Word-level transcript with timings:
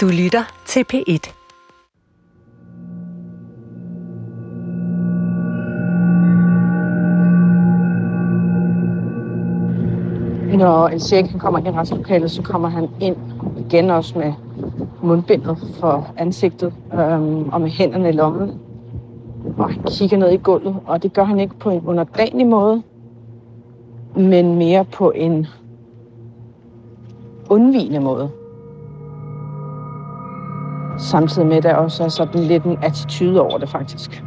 Du 0.00 0.06
lytter 0.06 0.62
til 0.66 0.84
P1. 0.92 1.32
Når 10.56 10.88
en 10.88 11.00
check 11.00 11.38
kommer 11.38 11.58
ind 11.58 11.68
i 11.68 11.70
retslokalet, 11.70 12.30
så 12.30 12.42
kommer 12.42 12.68
han 12.68 12.88
ind 13.00 13.16
igen 13.58 13.90
også 13.90 14.18
med 14.18 14.32
mundbindet 15.02 15.58
for 15.80 16.14
ansigtet 16.16 16.72
øhm, 16.92 17.48
og 17.48 17.60
med 17.60 17.70
hænderne 17.70 18.08
i 18.08 18.12
lommen. 18.12 18.60
Og 19.58 19.70
han 19.70 19.82
kigger 19.82 20.16
ned 20.16 20.30
i 20.30 20.36
gulvet, 20.36 20.76
og 20.86 21.02
det 21.02 21.12
gør 21.12 21.24
han 21.24 21.40
ikke 21.40 21.54
på 21.54 21.70
en 21.70 21.82
underdanig 21.86 22.46
måde, 22.46 22.82
men 24.16 24.54
mere 24.54 24.84
på 24.84 25.10
en 25.10 25.46
undvigende 27.48 28.00
måde. 28.00 28.39
Samtidig 31.00 31.48
med, 31.48 31.56
at 31.56 31.62
der 31.62 31.74
også 31.74 32.04
er 32.04 32.08
sådan 32.08 32.42
lidt 32.42 32.64
en 32.64 32.78
attitude 32.82 33.40
over 33.40 33.58
det 33.58 33.68
faktisk. 33.68 34.22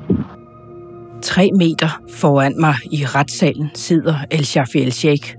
Tre 1.21 1.49
meter 1.57 2.01
foran 2.09 2.53
mig 2.59 2.75
i 2.91 3.05
retssalen 3.05 3.69
sidder 3.73 4.15
El 4.31 4.45
Shafi 4.45 4.81
El 4.81 4.91
Sheikh. 4.91 5.35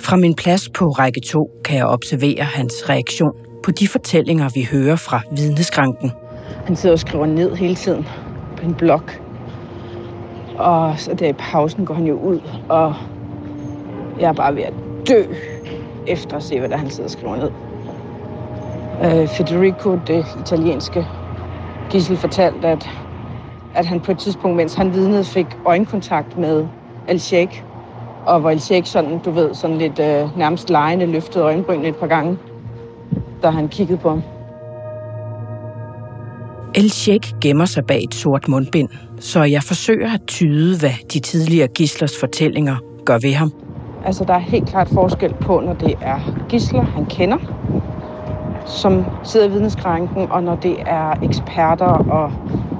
Fra 0.00 0.16
min 0.16 0.34
plads 0.34 0.68
på 0.68 0.88
række 0.88 1.20
2 1.20 1.50
kan 1.64 1.76
jeg 1.76 1.86
observere 1.86 2.42
hans 2.42 2.74
reaktion 2.88 3.32
på 3.64 3.70
de 3.70 3.88
fortællinger, 3.88 4.48
vi 4.54 4.68
hører 4.72 4.96
fra 4.96 5.20
vidneskranken. 5.36 6.12
Han 6.66 6.76
sidder 6.76 6.92
og 6.92 6.98
skriver 6.98 7.26
ned 7.26 7.56
hele 7.56 7.74
tiden 7.74 8.06
på 8.56 8.66
en 8.66 8.74
blok. 8.74 9.20
Og 10.58 10.94
så 10.98 11.14
der 11.14 11.28
i 11.28 11.32
pausen 11.32 11.84
går 11.84 11.94
han 11.94 12.06
jo 12.06 12.14
ud, 12.14 12.40
og 12.68 12.94
jeg 14.20 14.28
er 14.28 14.32
bare 14.32 14.54
ved 14.54 14.62
at 14.62 14.74
dø 15.08 15.24
efter 16.06 16.36
at 16.36 16.42
se, 16.42 16.58
hvad 16.58 16.68
der 16.68 16.76
han 16.76 16.90
sidder 16.90 17.04
og 17.04 17.10
skriver 17.10 17.36
ned. 17.36 17.50
Øh, 19.04 19.28
Federico, 19.28 19.98
det 20.06 20.26
italienske 20.40 21.06
gissel, 21.90 22.16
fortalte, 22.16 22.68
at, 22.68 22.90
at 23.74 23.86
han 23.86 24.00
på 24.00 24.12
et 24.12 24.18
tidspunkt, 24.18 24.56
mens 24.56 24.74
han 24.74 24.94
vidnede, 24.94 25.24
fik 25.24 25.46
øjenkontakt 25.66 26.38
med 26.38 26.66
El 27.08 27.20
Sheikh. 27.20 27.62
Og 28.26 28.40
hvor 28.40 28.50
El 28.50 28.60
Sheikh 28.60 28.86
sådan, 28.86 29.18
du 29.18 29.30
ved, 29.30 29.54
sådan 29.54 29.78
lidt 29.78 29.98
øh, 29.98 30.38
nærmest 30.38 30.70
lejende 30.70 31.06
løftede 31.06 31.44
øjenbrynene 31.44 31.88
et 31.88 31.96
par 31.96 32.06
gange, 32.06 32.38
da 33.42 33.50
han 33.50 33.68
kiggede 33.68 33.98
på 33.98 34.08
ham. 34.08 34.22
El 36.74 36.90
Sheikh 36.90 37.32
gemmer 37.40 37.64
sig 37.64 37.86
bag 37.86 38.04
et 38.04 38.14
sort 38.14 38.48
mundbind, 38.48 38.88
så 39.20 39.42
jeg 39.42 39.62
forsøger 39.62 40.14
at 40.14 40.20
tyde, 40.26 40.78
hvad 40.78 40.92
de 41.12 41.20
tidligere 41.20 41.68
gislers 41.68 42.20
fortællinger 42.20 42.76
gør 43.04 43.18
ved 43.22 43.34
ham. 43.34 43.52
Altså, 44.04 44.24
der 44.24 44.34
er 44.34 44.38
helt 44.38 44.68
klart 44.68 44.88
forskel 44.88 45.34
på, 45.34 45.60
når 45.60 45.72
det 45.72 45.94
er 46.02 46.44
gisler, 46.48 46.82
han 46.82 47.06
kender, 47.06 47.38
som 48.64 49.04
sidder 49.24 49.46
i 49.46 49.50
vidneskranken, 49.50 50.30
og 50.30 50.42
når 50.42 50.54
det 50.54 50.76
er 50.86 51.14
eksperter 51.22 51.84
og 51.86 52.32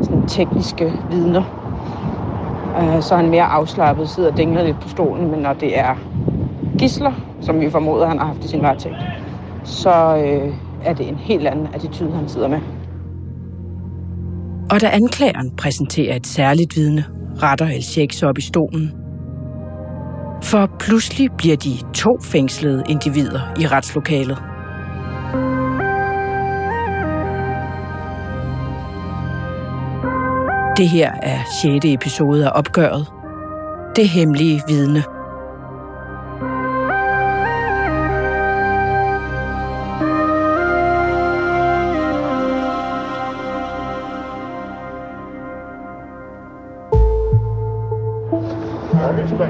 sådan 0.03 0.27
tekniske 0.27 0.93
vidner. 1.11 1.43
Øh, 2.79 3.03
så 3.03 3.15
er 3.15 3.19
han 3.19 3.31
mere 3.31 3.45
afslappet, 3.45 4.09
sidder 4.09 4.31
og 4.31 4.37
dingler 4.37 4.63
lidt 4.63 4.81
på 4.81 4.89
stolen, 4.89 5.31
men 5.31 5.41
når 5.41 5.53
det 5.53 5.79
er 5.79 5.95
gisler, 6.79 7.13
som 7.41 7.61
vi 7.61 7.71
formoder, 7.71 8.07
han 8.07 8.19
har 8.19 8.27
haft 8.27 8.45
i 8.45 8.49
sin 8.49 8.63
varetægt, 8.63 8.95
så 9.65 10.17
øh, 10.17 10.55
er 10.85 10.95
det 10.95 11.09
en 11.09 11.17
helt 11.17 11.47
anden 11.47 11.69
attitude, 11.75 12.13
han 12.13 12.29
sidder 12.29 12.49
med. 12.49 12.59
Og 14.71 14.81
da 14.81 14.87
anklageren 14.87 15.51
præsenterer 15.57 16.17
et 16.17 16.27
særligt 16.27 16.77
vidne, 16.77 17.05
retter 17.43 17.67
El 17.67 17.83
Sheikh 17.83 18.15
sig 18.15 18.29
op 18.29 18.39
i 18.39 18.43
stolen. 18.43 18.93
For 20.43 20.71
pludselig 20.79 21.29
bliver 21.39 21.57
de 21.57 21.71
to 21.95 22.19
fængslede 22.23 22.83
individer 22.89 23.41
i 23.61 23.67
retslokalet. 23.67 24.50
Det 30.77 30.89
her 30.89 31.13
er 31.23 31.39
6. 31.63 31.85
episode 31.85 32.47
af 32.47 32.51
opgøret. 32.55 33.07
Det 33.97 34.09
hemmelige 34.09 34.63
vidne. 34.69 35.03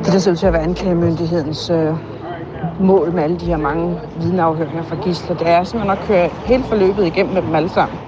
Det 0.05 0.13
der 0.13 0.19
ser 0.19 0.31
ud 0.31 0.37
til 0.37 0.47
at 0.47 0.53
være 0.53 0.63
anklagemyndighedens 0.63 1.71
øh, 1.71 1.95
mål 2.81 3.13
med 3.13 3.23
alle 3.23 3.41
de 3.41 3.45
her 3.45 3.57
mange 3.57 4.01
vidneafhøringer 4.21 4.83
fra 4.83 4.97
gisler, 4.97 5.37
det 5.37 5.49
er 5.49 5.65
simpelthen 5.65 5.99
at 5.99 6.07
køre 6.09 6.29
hele 6.47 6.63
forløbet 6.63 7.07
igennem 7.07 7.35
med 7.35 7.43
dem 7.43 7.55
alle 7.55 7.69
sammen. 7.69 7.99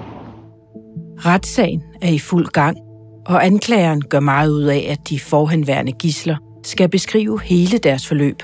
Retssagen 1.25 1.83
er 2.01 2.09
i 2.09 2.19
fuld 2.19 2.47
gang, 2.47 2.77
og 3.25 3.45
anklageren 3.45 4.01
gør 4.01 4.19
meget 4.19 4.49
ud 4.49 4.63
af, 4.63 4.87
at 4.89 5.09
de 5.09 5.19
forhenværende 5.19 5.91
gisler 5.91 6.35
skal 6.63 6.89
beskrive 6.89 7.41
hele 7.41 7.77
deres 7.77 8.07
forløb. 8.07 8.43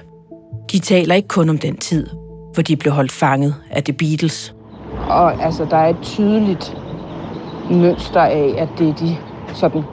De 0.72 0.80
taler 0.80 1.16
ikke 1.16 1.28
kun 1.28 1.50
om 1.50 1.58
den 1.58 1.78
tid, 1.78 2.08
hvor 2.54 2.64
de 2.64 2.76
blev 2.76 2.94
holdt 2.94 3.12
fanget 3.12 3.56
af 3.72 3.84
The 3.84 3.94
Beatles. 3.94 4.56
Og 5.10 5.44
altså, 5.44 5.66
der 5.66 5.78
er 5.78 5.90
et 5.90 6.02
tydeligt 6.02 6.78
mønster 7.72 8.22
af, 8.22 8.56
at 8.58 8.70
det 8.78 8.90
er 8.90 8.96
de 8.96 9.18
sådan 9.54 9.84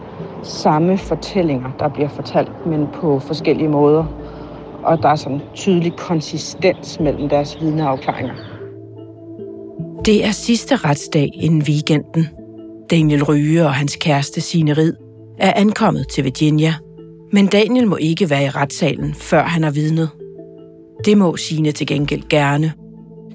samme 0.42 0.98
fortællinger, 0.98 1.70
der 1.78 1.88
bliver 1.88 2.08
fortalt, 2.08 2.66
men 2.66 2.86
på 2.94 3.18
forskellige 3.18 3.68
måder. 3.68 4.04
Og 4.82 5.02
der 5.02 5.08
er 5.08 5.16
sådan 5.16 5.40
tydelig 5.54 5.96
konsistens 5.96 7.00
mellem 7.00 7.28
deres 7.28 7.56
vidneafklaringer. 7.60 8.34
Det 10.04 10.24
er 10.24 10.30
sidste 10.30 10.76
retsdag 10.76 11.30
inden 11.34 11.62
weekenden. 11.62 12.28
Daniel 12.90 13.24
Ryge 13.24 13.64
og 13.64 13.74
hans 13.74 13.96
kæreste 13.96 14.40
Signe 14.40 14.72
Rid 14.72 14.92
er 15.38 15.52
ankommet 15.56 16.08
til 16.08 16.24
Virginia, 16.24 16.74
men 17.32 17.46
Daniel 17.46 17.86
må 17.86 17.96
ikke 17.96 18.30
være 18.30 18.44
i 18.44 18.48
retssalen, 18.48 19.14
før 19.14 19.42
han 19.42 19.62
har 19.62 19.70
vidnet. 19.70 20.10
Det 21.04 21.18
må 21.18 21.36
Signe 21.36 21.72
til 21.72 21.86
gengæld 21.86 22.28
gerne. 22.28 22.72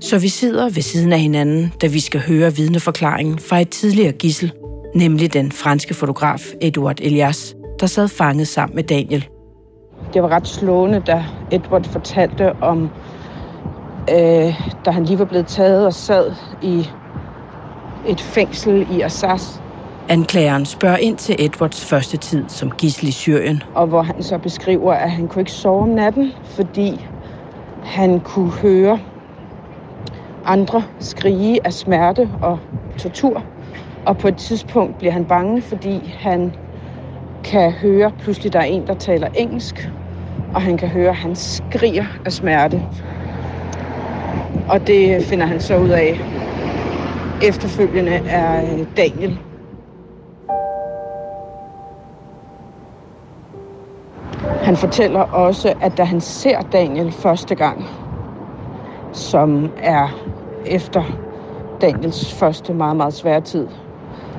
Så 0.02 0.20
vi 0.20 0.28
sidder 0.28 0.64
ved 0.64 0.82
siden 0.82 1.14
af 1.14 1.20
hinanden, 1.20 1.74
da 1.82 1.88
vi 1.88 2.00
skal 2.00 2.22
høre 2.28 2.56
vidneforklaringen 2.56 3.40
fra 3.40 3.60
et 3.60 3.70
tidligere 3.70 4.12
gissel, 4.12 4.52
nemlig 4.96 5.34
den 5.34 5.52
franske 5.52 5.94
fotograf 5.94 6.42
Edward 6.62 7.00
Elias, 7.02 7.56
der 7.80 7.88
sad 7.88 8.08
fanget 8.08 8.48
sammen 8.48 8.76
med 8.76 8.84
Daniel. 8.84 9.28
Det 10.14 10.24
var 10.24 10.30
ret 10.30 10.48
slående, 10.48 11.00
da 11.08 11.26
Edward 11.52 11.84
fortalte 11.84 12.54
om, 12.54 12.90
øh, 14.10 14.54
da 14.86 14.92
han 14.92 15.06
lige 15.06 15.20
var 15.20 15.26
blevet 15.26 15.48
taget 15.48 15.86
og 15.86 15.94
sad 15.94 16.32
i 16.62 16.88
et 18.06 18.22
fængsel 18.22 18.86
i 18.92 19.02
Assas, 19.02 19.62
Anklageren 20.10 20.66
spørger 20.66 20.98
ind 20.98 21.18
til 21.18 21.36
Edwards 21.40 21.86
første 21.86 22.18
tid 22.18 22.50
som 22.50 22.72
gissel 22.72 23.08
i 23.08 23.12
Syrien. 23.12 23.64
og 23.76 23.88
hvor 23.88 24.02
han 24.02 24.24
så 24.24 24.38
beskriver, 24.38 24.94
at 24.94 25.12
han 25.12 25.28
kunne 25.28 25.42
ikke 25.42 25.52
sove 25.52 25.82
om 25.82 25.90
natten, 25.90 26.34
fordi 26.44 27.06
han 27.84 28.20
kunne 28.20 28.52
høre 28.52 29.00
andre 30.46 30.84
skrige 31.00 31.60
af 31.66 31.74
smerte 31.74 32.30
og 32.42 32.60
tortur. 32.98 33.44
Og 34.06 34.18
på 34.18 34.28
et 34.28 34.38
tidspunkt 34.38 34.98
bliver 34.98 35.12
han 35.12 35.26
bange, 35.26 35.62
fordi 35.62 36.14
han 36.18 36.56
kan 37.44 37.72
høre, 37.72 38.12
pludselig 38.20 38.54
der 38.54 38.60
er 38.60 38.64
en, 38.64 38.88
der 38.88 38.94
taler 38.94 39.28
engelsk, 39.36 39.90
og 40.54 40.62
han 40.62 40.78
kan 40.78 40.90
høre, 40.90 41.10
at 41.10 41.16
han 41.16 41.36
skriger 41.36 42.06
af 42.26 42.34
smerte. 42.34 42.82
Og 44.70 44.88
det 44.88 45.26
finder 45.26 45.46
han 45.46 45.62
så 45.62 45.78
ud 45.78 45.90
af 45.90 46.20
efterfølgende 47.44 48.12
er 48.12 48.62
øh, 48.62 48.86
Daniel. 48.98 49.40
Han 54.62 54.78
fortæller 54.78 55.20
også, 55.20 55.74
at 55.82 55.98
da 55.98 56.04
han 56.04 56.22
ser 56.22 56.62
Daniel 56.62 57.12
første 57.12 57.56
gang, 57.56 57.86
som 59.12 59.72
er 59.84 60.08
efter 60.66 61.04
Daniels 61.82 62.34
første 62.34 62.74
meget, 62.74 62.98
meget 62.98 63.14
svære 63.14 63.42
tid, 63.42 63.68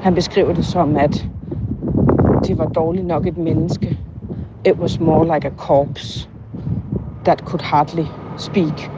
han 0.02 0.14
beskriver 0.14 0.52
det 0.52 0.64
som, 0.64 0.96
at 0.96 1.26
det 2.46 2.58
var 2.58 2.66
dårligt 2.66 3.06
nok 3.06 3.26
et 3.26 3.36
menneske. 3.36 3.98
It 4.66 4.78
was 4.78 5.00
more 5.00 5.34
like 5.34 5.48
a 5.48 5.52
corpse 5.56 6.28
that 7.24 7.38
could 7.38 7.62
hardly 7.62 8.04
speak. 8.36 8.90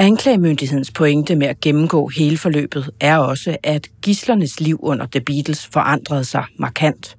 Anklagemyndighedens 0.00 0.90
pointe 0.90 1.36
med 1.36 1.46
at 1.46 1.60
gennemgå 1.60 2.08
hele 2.18 2.38
forløbet 2.38 2.90
er 3.00 3.18
også, 3.18 3.56
at 3.62 3.88
gislernes 4.02 4.60
liv 4.60 4.78
under 4.82 5.06
The 5.06 5.20
Beatles 5.20 5.66
forandrede 5.66 6.24
sig 6.24 6.44
markant. 6.58 7.16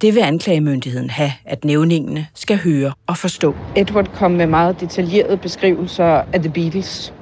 Det 0.00 0.14
vil 0.14 0.20
anklagemyndigheden 0.20 1.10
have, 1.10 1.32
at 1.44 1.64
nævningene 1.64 2.26
skal 2.34 2.58
høre 2.58 2.92
og 3.06 3.16
forstå. 3.16 3.54
Edward 3.76 4.08
kom 4.14 4.30
med 4.30 4.46
meget 4.46 4.80
detaljerede 4.80 5.36
beskrivelser 5.36 6.04
af 6.04 6.40
The 6.40 6.52
Beatles, 6.52 7.14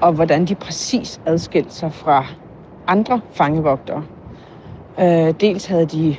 og 0.00 0.12
hvordan 0.12 0.44
de 0.44 0.54
præcis 0.54 1.20
adskilte 1.26 1.74
sig 1.74 1.92
fra 1.92 2.26
andre 2.86 3.20
fangevogtere. 3.32 4.04
Øh, 5.00 5.34
dels 5.40 5.66
havde 5.66 5.86
de 5.86 6.16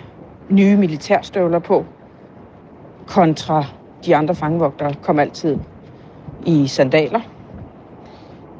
nye 0.50 0.77
militærstøvler 0.77 1.60
på, 1.60 1.86
kontra 3.07 3.66
de 4.06 4.16
andre 4.16 4.36
fangevogtere 4.36 4.94
kom 5.04 5.19
altid 5.19 5.57
i 6.45 6.68
sandaler. 6.68 7.35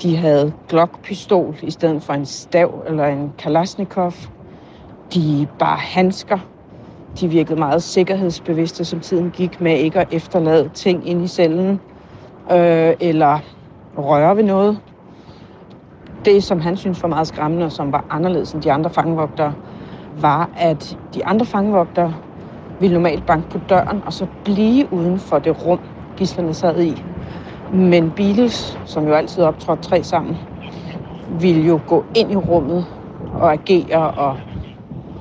De 0.02 0.16
havde 0.18 0.54
Glock-pistol 0.68 1.56
i 1.64 1.72
stedet 1.72 2.04
for 2.04 2.14
en 2.14 2.26
stav 2.26 2.84
eller 2.88 3.06
en 3.06 3.34
Kalashnikov. 3.38 4.14
De 5.14 5.48
bar 5.60 5.76
handsker. 5.76 6.40
De 7.20 7.28
virkede 7.28 7.60
meget 7.60 7.84
sikkerhedsbevidste, 7.84 8.86
som 8.86 9.02
tiden 9.02 9.32
gik 9.32 9.62
med 9.62 9.78
ikke 9.80 10.00
at 10.00 10.08
efterlade 10.12 10.70
ting 10.70 11.08
ind 11.08 11.24
i 11.24 11.28
cellen 11.28 11.82
øh, 12.52 12.94
eller 13.00 13.40
røre 13.98 14.36
ved 14.38 14.44
noget. 14.44 14.80
Det, 16.26 16.44
som 16.44 16.62
han 16.62 16.78
synes 16.78 17.04
var 17.04 17.10
meget 17.10 17.28
skræmmende, 17.28 17.66
og 17.66 17.72
som 17.72 17.92
var 17.92 18.06
anderledes 18.10 18.54
end 18.54 18.62
de 18.62 18.72
andre 18.72 18.90
fangevogtere, 18.90 19.56
var, 20.12 20.50
at 20.54 20.98
de 21.14 21.26
andre 21.26 21.46
fangevogtere 21.46 22.16
ville 22.80 22.94
normalt 22.94 23.26
banke 23.26 23.50
på 23.50 23.58
døren 23.58 24.04
og 24.06 24.14
så 24.14 24.28
blive 24.44 24.94
uden 24.94 25.20
for 25.20 25.40
det 25.40 25.66
rum, 25.66 25.80
gislerne 26.18 26.54
sad 26.54 26.82
i. 26.84 27.06
Men 27.74 28.12
Beatles, 28.12 28.80
som 28.86 29.08
jo 29.08 29.14
altid 29.14 29.44
optrådte 29.44 29.84
tre 29.84 30.04
sammen, 30.04 30.38
ville 31.40 31.62
jo 31.62 31.80
gå 31.88 32.06
ind 32.16 32.32
i 32.32 32.36
rummet 32.36 32.86
og 33.34 33.54
agere 33.54 34.12
og, 34.12 34.38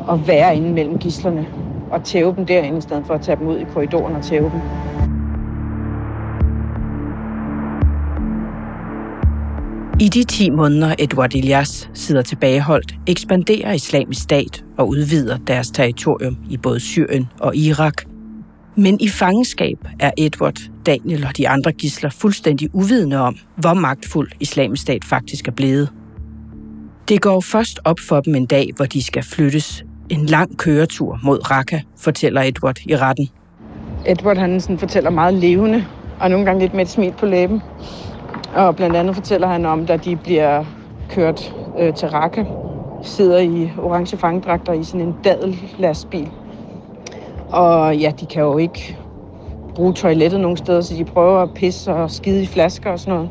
og 0.07 0.29
være 0.29 0.57
inde 0.57 0.73
mellem 0.73 0.99
gislerne 0.99 1.47
og 1.91 2.05
tæve 2.05 2.35
dem 2.37 2.47
derinde, 2.47 2.79
i 2.79 2.81
stedet 2.81 3.07
for 3.07 3.15
at 3.15 3.21
tage 3.21 3.37
dem 3.37 3.47
ud 3.47 3.59
i 3.59 3.65
korridoren 3.65 4.15
og 4.17 4.23
tæve 4.23 4.51
dem. 4.51 4.61
I 10.01 10.09
de 10.09 10.25
10 10.25 10.51
måneder 10.51 10.95
Edward 10.99 11.35
Ilyas 11.35 11.91
sidder 11.95 12.23
tilbageholdt, 12.23 12.95
ekspanderer 13.07 13.73
islamisk 13.73 14.23
stat 14.23 14.65
og 14.79 14.89
udvider 14.89 15.37
deres 15.37 15.71
territorium 15.71 16.37
i 16.51 16.57
både 16.57 16.81
Syrien 16.81 17.29
og 17.41 17.57
Irak. 17.57 18.14
Men 18.77 19.01
i 19.01 19.09
fangenskab 19.09 19.79
er 20.01 20.11
Edward, 20.19 20.59
Daniel 20.87 21.27
og 21.27 21.37
de 21.37 21.49
andre 21.49 21.73
gisler 21.73 22.11
fuldstændig 22.11 22.69
uvidende 22.73 23.17
om, 23.21 23.37
hvor 23.57 23.75
magtfuld 23.75 24.31
islamisk 24.41 24.83
stat 24.83 25.05
faktisk 25.05 25.49
er 25.49 25.53
blevet. 25.53 25.89
Det 27.09 27.21
går 27.21 27.41
først 27.41 27.81
op 27.85 27.97
for 28.09 28.21
dem 28.21 28.35
en 28.35 28.47
dag, 28.47 28.71
hvor 28.77 28.85
de 28.85 29.05
skal 29.05 29.23
flyttes. 29.23 29.85
En 30.09 30.27
lang 30.27 30.59
køretur 30.59 31.19
mod 31.23 31.51
Raqqa, 31.51 31.81
fortæller 31.99 32.43
Edward 32.43 32.77
i 32.87 32.97
retten. 32.97 33.29
Edward 34.07 34.37
han 34.37 34.61
sådan 34.61 34.79
fortæller 34.79 35.11
meget 35.11 35.35
levende, 35.35 35.85
og 36.21 36.31
nogle 36.31 36.47
gange 36.47 36.61
lidt 36.61 36.75
med 36.75 36.83
et 36.83 36.89
smil 36.89 37.13
på 37.19 37.27
læben. 37.27 37.63
Og 38.55 38.77
blandt 38.77 38.97
andet 38.97 39.15
fortæller 39.15 39.49
han 39.49 39.67
om, 39.67 39.87
da 39.87 39.97
de 39.97 40.17
bliver 40.17 40.65
kørt 41.11 41.55
øh, 41.79 41.95
til 41.95 42.09
Raqqa, 42.09 42.45
sidder 43.03 43.39
i 43.39 43.71
orange 43.79 44.17
fangedragter 44.17 44.73
i 44.73 44.85
sådan 44.85 45.01
en 45.01 45.15
dadellastbil. 45.25 46.29
Og 47.55 47.97
ja, 47.97 48.13
de 48.21 48.27
kan 48.27 48.43
jo 48.43 48.59
ikke 48.59 48.97
bruge 49.75 49.93
toilettet 49.93 50.41
nogen 50.41 50.57
steder, 50.57 50.81
så 50.81 50.95
de 50.95 51.05
prøver 51.05 51.39
at 51.39 51.51
pisse 51.55 51.93
og 51.93 52.11
skide 52.11 52.43
i 52.43 52.47
flasker 52.47 52.91
og 52.91 53.01
sådan 53.01 53.15
noget. 53.15 53.31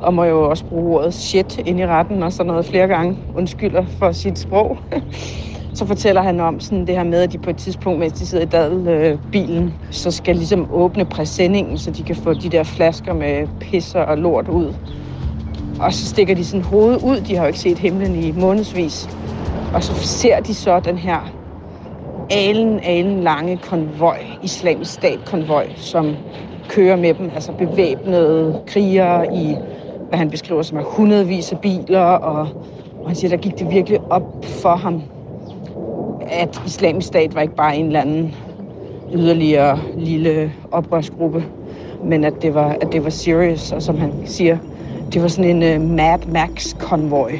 Og 0.00 0.14
må 0.14 0.24
jo 0.24 0.50
også 0.50 0.64
bruge 0.64 0.98
ordet 0.98 1.14
shit 1.14 1.58
ind 1.66 1.80
i 1.80 1.86
retten 1.86 2.22
og 2.22 2.32
sådan 2.32 2.46
noget 2.46 2.66
flere 2.66 2.88
gange. 2.88 3.18
Undskylder 3.34 3.84
for 3.98 4.12
sit 4.12 4.38
sprog. 4.38 4.78
så 5.74 5.86
fortæller 5.86 6.22
han 6.22 6.40
om 6.40 6.60
sådan 6.60 6.86
det 6.86 6.96
her 6.96 7.04
med, 7.04 7.22
at 7.22 7.32
de 7.32 7.38
på 7.38 7.50
et 7.50 7.56
tidspunkt, 7.56 7.98
mens 7.98 8.12
de 8.12 8.26
sidder 8.26 8.44
i 8.44 8.48
dadelbilen, 8.48 9.64
øh, 9.66 9.72
så 9.90 10.10
skal 10.10 10.36
ligesom 10.36 10.68
åbne 10.70 11.04
præsendingen, 11.04 11.78
så 11.78 11.90
de 11.90 12.02
kan 12.02 12.16
få 12.16 12.34
de 12.34 12.48
der 12.48 12.62
flasker 12.62 13.14
med 13.14 13.48
pisser 13.60 14.00
og 14.00 14.18
lort 14.18 14.48
ud. 14.48 14.74
Og 15.80 15.92
så 15.92 16.06
stikker 16.06 16.34
de 16.34 16.44
sådan 16.44 16.64
hovedet 16.64 17.02
ud. 17.02 17.20
De 17.20 17.36
har 17.36 17.42
jo 17.42 17.46
ikke 17.46 17.58
set 17.58 17.78
himlen 17.78 18.16
i 18.16 18.32
månedsvis. 18.32 19.08
Og 19.74 19.82
så 19.84 19.94
ser 19.94 20.40
de 20.40 20.54
så 20.54 20.80
den 20.80 20.98
her 20.98 21.43
alen, 22.30 22.80
alen 22.82 23.20
lange 23.22 23.58
konvoj, 23.58 24.18
islamisk 24.42 24.92
stat-konvoj, 24.94 25.72
som 25.76 26.18
kører 26.68 26.96
med 26.96 27.14
dem, 27.14 27.30
altså 27.34 27.52
bevæbnede 27.52 28.58
krigere 28.66 29.32
i, 29.32 29.60
hvad 30.08 30.18
han 30.18 30.30
beskriver 30.30 30.62
som 30.62 30.78
er 30.78 30.82
hundredvis 30.82 31.52
af 31.52 31.60
biler, 31.60 32.00
og, 32.00 32.40
og 33.02 33.10
han 33.10 33.16
siger, 33.16 33.28
der 33.30 33.36
gik 33.36 33.58
det 33.58 33.70
virkelig 33.70 33.98
op 34.10 34.26
for 34.44 34.76
ham, 34.76 35.04
at 36.20 36.62
islamisk 36.66 37.08
stat 37.08 37.34
var 37.34 37.42
ikke 37.42 37.54
bare 37.56 37.76
en 37.76 37.86
eller 37.86 38.00
anden 38.00 38.36
yderligere 39.12 39.82
lille 39.94 40.54
oprørsgruppe, 40.70 41.46
men 42.02 42.24
at 42.24 42.42
det 42.42 42.54
var, 42.54 42.78
at 42.80 42.92
det 42.92 43.04
var 43.04 43.10
serious, 43.10 43.72
og 43.72 43.82
som 43.82 43.98
han 43.98 44.14
siger, 44.24 44.58
det 45.14 45.22
var 45.22 45.28
sådan 45.28 45.62
en 45.62 45.82
uh, 45.82 45.88
Mad 45.90 46.26
Max-konvoj. 46.26 47.32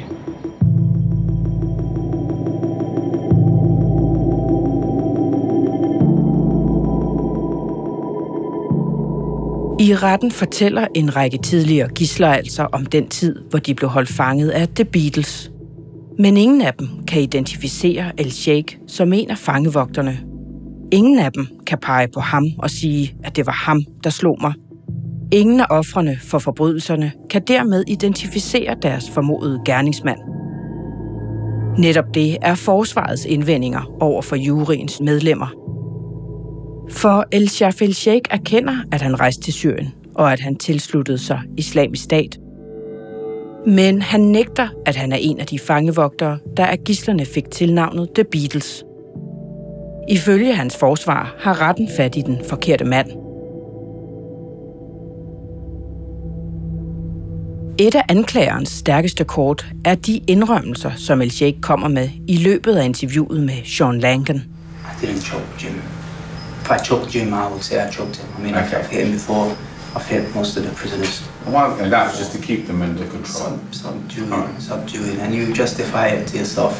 I 9.79 9.95
retten 9.95 10.31
fortæller 10.31 10.87
en 10.95 11.15
række 11.15 11.37
tidligere 11.37 11.89
gisler 11.89 12.27
altså 12.27 12.67
om 12.71 12.85
den 12.85 13.07
tid, 13.07 13.35
hvor 13.49 13.59
de 13.59 13.75
blev 13.75 13.89
holdt 13.89 14.09
fanget 14.09 14.49
af 14.49 14.67
The 14.67 14.85
Beatles. 14.85 15.51
Men 16.19 16.37
ingen 16.37 16.61
af 16.61 16.73
dem 16.73 16.87
kan 17.07 17.21
identificere 17.21 18.11
El 18.17 18.31
Sheikh 18.31 18.77
som 18.87 19.13
en 19.13 19.29
af 19.29 19.37
fangevogterne. 19.37 20.19
Ingen 20.91 21.19
af 21.19 21.31
dem 21.31 21.47
kan 21.67 21.77
pege 21.81 22.07
på 22.13 22.19
ham 22.19 22.45
og 22.59 22.69
sige, 22.69 23.15
at 23.23 23.35
det 23.35 23.45
var 23.45 23.63
ham, 23.65 23.81
der 24.03 24.09
slog 24.09 24.37
mig. 24.41 24.53
Ingen 25.31 25.59
af 25.59 25.65
offrene 25.69 26.17
for 26.21 26.39
forbrydelserne 26.39 27.11
kan 27.29 27.41
dermed 27.47 27.83
identificere 27.87 28.75
deres 28.81 29.09
formodede 29.09 29.61
gerningsmand. 29.65 30.19
Netop 31.77 32.05
det 32.13 32.37
er 32.41 32.55
forsvarets 32.55 33.25
indvendinger 33.25 33.91
over 33.99 34.21
for 34.21 34.35
juryens 34.35 34.99
medlemmer– 34.99 35.47
for 36.89 37.25
El 37.31 37.49
Shaf 37.49 37.81
El 37.81 37.93
Sheikh 37.93 38.29
erkender, 38.31 38.75
at 38.91 39.01
han 39.01 39.19
rejste 39.19 39.41
til 39.41 39.53
Syrien, 39.53 39.93
og 40.15 40.33
at 40.33 40.39
han 40.39 40.55
tilsluttede 40.55 41.17
sig 41.17 41.41
islamisk 41.57 42.03
stat. 42.03 42.39
Men 43.67 44.01
han 44.01 44.21
nægter, 44.21 44.67
at 44.85 44.95
han 44.95 45.11
er 45.11 45.17
en 45.17 45.39
af 45.39 45.45
de 45.45 45.59
fangevogtere, 45.59 46.37
der 46.57 46.65
af 46.65 46.79
gislerne 46.79 47.25
fik 47.25 47.51
tilnavnet 47.51 48.09
The 48.15 48.23
Beatles. 48.23 48.83
Ifølge 50.09 50.55
hans 50.55 50.77
forsvar 50.77 51.35
har 51.39 51.61
retten 51.61 51.89
fat 51.97 52.15
i 52.15 52.21
den 52.21 52.37
forkerte 52.49 52.85
mand. 52.85 53.07
Et 57.79 57.95
af 57.95 58.03
anklagerens 58.09 58.69
stærkeste 58.69 59.23
kort 59.23 59.65
er 59.85 59.95
de 59.95 60.21
indrømmelser, 60.27 60.91
som 60.95 61.21
El 61.21 61.31
Sheikh 61.31 61.59
kommer 61.59 61.87
med 61.87 62.09
i 62.27 62.37
løbet 62.37 62.75
af 62.75 62.85
interviewet 62.85 63.43
med 63.43 63.55
Sean 63.63 63.99
Langan. 63.99 64.35
I 64.35 65.05
didn't 65.05 65.21
choke 65.21 65.45
Jim 65.63 66.04
if 66.65 66.71
I 66.71 66.77
choked 66.79 67.11
Jim, 67.11 67.31
I 67.31 67.47
would 67.47 67.63
say 67.63 67.79
I 67.79 67.87
choked 67.91 68.15
him. 68.15 68.27
I 68.35 68.39
mean, 68.39 68.55
okay. 68.55 68.77
I've, 68.77 68.89
hit 68.89 69.05
him 69.05 69.11
before. 69.11 69.55
I've 69.95 70.07
hit 70.07 70.33
most 70.33 70.57
of 70.57 70.63
the 70.63 70.71
prisoners. 70.71 71.21
Well, 71.45 71.79
and 71.79 71.93
that's 71.93 72.17
just 72.17 72.31
to 72.31 72.39
keep 72.41 72.65
them 72.65 72.81
under 72.81 73.05
control. 73.05 73.23
Sub, 73.25 73.59
subduing, 73.71 74.31
right. 74.31 74.61
subduing, 74.61 75.19
and 75.19 75.35
you 75.35 75.53
justify 75.53 76.07
it 76.07 76.27
to 76.29 76.37
yourself 76.37 76.73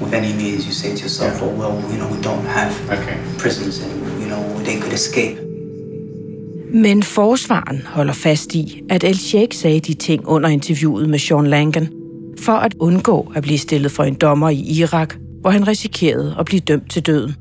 with 0.00 0.14
any 0.14 0.32
means. 0.32 0.66
You 0.66 0.72
say 0.72 0.96
to 0.96 1.02
yourself, 1.02 1.34
yeah. 1.34 1.46
"Oh 1.46 1.52
well, 1.60 1.74
you 1.92 1.98
know, 1.98 2.08
we 2.16 2.20
don't 2.22 2.46
have 2.46 2.72
okay. 2.90 3.18
prisons, 3.38 3.82
and 3.84 3.92
you 4.22 4.28
know, 4.32 4.42
they 4.64 4.80
could 4.80 4.92
escape." 4.92 5.38
Men 6.72 7.02
forsvaren 7.02 7.82
holder 7.86 8.12
fast 8.14 8.54
i, 8.54 8.82
at 8.90 9.04
El 9.04 9.18
Sheikh 9.18 9.54
sagde 9.54 9.80
de 9.80 9.94
ting 9.94 10.28
under 10.28 10.48
interviewet 10.48 11.08
med 11.08 11.18
Sean 11.18 11.46
Langan, 11.46 11.88
for 12.40 12.52
at 12.52 12.74
undgå 12.78 13.32
at 13.36 13.42
blive 13.42 13.58
stillet 13.58 13.92
for 13.92 14.04
en 14.04 14.14
dommer 14.14 14.48
i 14.48 14.80
Irak, 14.80 15.14
hvor 15.40 15.50
han 15.50 15.68
risikerede 15.68 16.36
at 16.38 16.44
blive 16.44 16.60
dømt 16.60 16.90
til 16.90 17.02
døden. 17.02 17.36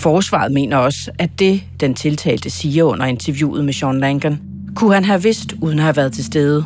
Forsvaret 0.00 0.52
mener 0.52 0.76
også, 0.76 1.10
at 1.18 1.30
det, 1.38 1.62
den 1.80 1.94
tiltalte 1.94 2.50
siger 2.50 2.84
under 2.84 3.06
interviewet 3.06 3.64
med 3.64 3.72
Sean 3.72 4.00
Langan, 4.00 4.40
kunne 4.76 4.94
han 4.94 5.04
have 5.04 5.22
vidst 5.22 5.54
uden 5.62 5.78
at 5.78 5.84
have 5.84 5.96
været 5.96 6.12
til 6.12 6.24
stede. 6.24 6.64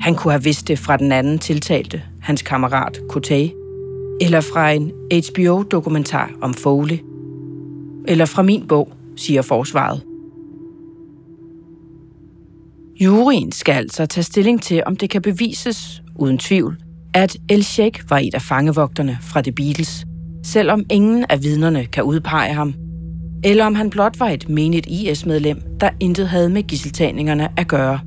Han 0.00 0.14
kunne 0.14 0.32
have 0.32 0.44
vidst 0.44 0.68
det 0.68 0.78
fra 0.78 0.96
den 0.96 1.12
anden 1.12 1.38
tiltalte, 1.38 2.02
hans 2.20 2.42
kammerat 2.42 2.98
Kotay, 3.08 3.48
eller 4.20 4.40
fra 4.40 4.70
en 4.70 4.92
HBO-dokumentar 5.12 6.30
om 6.42 6.54
Foley, 6.54 6.98
eller 8.08 8.24
fra 8.24 8.42
min 8.42 8.66
bog, 8.66 8.92
siger 9.16 9.42
forsvaret. 9.42 10.02
Juryen 13.00 13.52
skal 13.52 13.72
altså 13.72 14.06
tage 14.06 14.24
stilling 14.24 14.62
til, 14.62 14.82
om 14.86 14.96
det 14.96 15.10
kan 15.10 15.22
bevises, 15.22 16.02
uden 16.16 16.38
tvivl, 16.38 16.76
at 17.14 17.36
El 17.48 17.64
Sheikh 17.64 18.10
var 18.10 18.18
et 18.18 18.34
af 18.34 18.42
fangevogterne 18.42 19.18
fra 19.22 19.42
The 19.42 19.52
Beatles– 19.52 20.04
selvom 20.42 20.84
ingen 20.90 21.24
af 21.28 21.42
vidnerne 21.42 21.86
kan 21.86 22.04
udpege 22.04 22.52
ham, 22.52 22.74
eller 23.44 23.66
om 23.66 23.74
han 23.74 23.90
blot 23.90 24.20
var 24.20 24.28
et 24.28 24.48
menigt 24.48 24.86
IS-medlem, 24.86 25.62
der 25.80 25.90
intet 26.00 26.28
havde 26.28 26.48
med 26.48 26.62
gisseltagningerne 26.62 27.48
at 27.56 27.68
gøre. 27.68 28.00